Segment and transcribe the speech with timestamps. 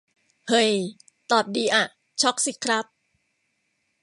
[0.47, 0.73] เห่ย
[1.31, 1.83] ตอบดีอะ
[2.21, 2.85] ช็อกสิครับ